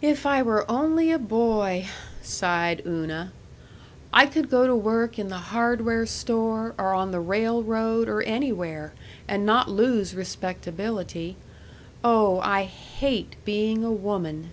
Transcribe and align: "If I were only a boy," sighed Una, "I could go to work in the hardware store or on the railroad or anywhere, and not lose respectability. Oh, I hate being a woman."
"If 0.00 0.24
I 0.24 0.40
were 0.40 0.64
only 0.70 1.10
a 1.10 1.18
boy," 1.18 1.86
sighed 2.22 2.80
Una, 2.86 3.32
"I 4.12 4.24
could 4.26 4.48
go 4.48 4.68
to 4.68 4.76
work 4.76 5.18
in 5.18 5.30
the 5.30 5.38
hardware 5.50 6.06
store 6.06 6.76
or 6.78 6.94
on 6.94 7.10
the 7.10 7.18
railroad 7.18 8.08
or 8.08 8.22
anywhere, 8.22 8.92
and 9.26 9.44
not 9.44 9.68
lose 9.68 10.14
respectability. 10.14 11.34
Oh, 12.04 12.38
I 12.38 12.62
hate 12.62 13.34
being 13.44 13.82
a 13.82 13.90
woman." 13.90 14.50